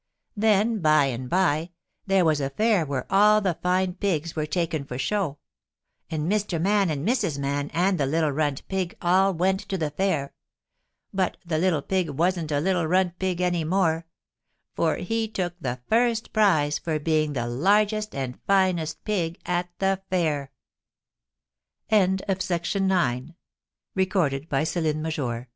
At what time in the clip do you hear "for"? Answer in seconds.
4.83-4.97, 14.73-14.95, 16.79-16.97